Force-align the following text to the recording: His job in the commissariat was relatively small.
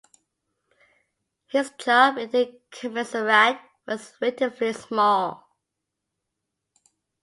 His 1.45 1.69
job 1.77 2.17
in 2.17 2.31
the 2.31 2.59
commissariat 2.71 3.61
was 3.85 4.13
relatively 4.19 4.73
small. 4.73 5.47